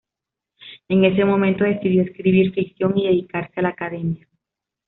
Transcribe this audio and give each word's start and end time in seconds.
En 0.89 1.05
ese 1.05 1.23
momento 1.25 1.63
decidió 1.63 2.01
escribir 2.01 2.55
ficción 2.55 2.97
y 2.97 3.05
dedicarse 3.05 3.59
a 3.59 3.61
la 3.61 3.69
academia. 3.69 4.27